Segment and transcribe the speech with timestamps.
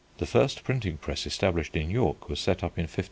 [0.17, 2.97] The first printing press established in York was set up in 1509.